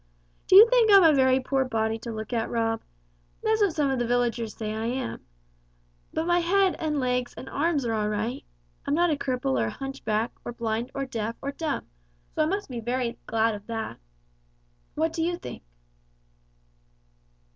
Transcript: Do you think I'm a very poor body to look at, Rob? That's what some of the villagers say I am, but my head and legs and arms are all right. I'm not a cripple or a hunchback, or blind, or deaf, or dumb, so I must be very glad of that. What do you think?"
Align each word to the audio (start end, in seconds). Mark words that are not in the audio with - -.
Do 0.47 0.55
you 0.55 0.67
think 0.67 0.91
I'm 0.91 1.03
a 1.03 1.13
very 1.13 1.39
poor 1.39 1.63
body 1.63 1.99
to 1.99 2.11
look 2.11 2.33
at, 2.33 2.49
Rob? 2.49 2.81
That's 3.43 3.61
what 3.61 3.75
some 3.75 3.91
of 3.91 3.99
the 3.99 4.07
villagers 4.07 4.55
say 4.57 4.73
I 4.73 4.87
am, 4.87 5.23
but 6.11 6.25
my 6.25 6.39
head 6.39 6.75
and 6.79 6.99
legs 6.99 7.35
and 7.37 7.47
arms 7.47 7.85
are 7.85 7.93
all 7.93 8.09
right. 8.09 8.43
I'm 8.87 8.95
not 8.95 9.11
a 9.11 9.15
cripple 9.15 9.61
or 9.61 9.67
a 9.67 9.69
hunchback, 9.69 10.31
or 10.43 10.53
blind, 10.53 10.89
or 10.95 11.05
deaf, 11.05 11.35
or 11.39 11.51
dumb, 11.51 11.85
so 12.33 12.41
I 12.41 12.45
must 12.47 12.67
be 12.67 12.79
very 12.79 13.19
glad 13.27 13.53
of 13.53 13.67
that. 13.67 13.99
What 14.95 15.13
do 15.13 15.21
you 15.21 15.37
think?" 15.37 15.61